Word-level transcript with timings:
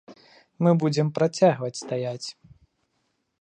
Мы 0.67 0.71
будзем 0.83 1.11
працягваць 1.17 1.79
стаяць. 1.83 2.27